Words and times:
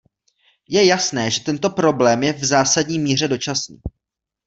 Je 0.75 0.81
jasné, 0.85 1.25
že 1.31 1.43
tento 1.43 1.69
problém 1.69 2.23
je 2.23 2.33
v 2.33 2.43
zásadní 2.45 2.99
míře 2.99 3.27
dočasný. 3.27 3.81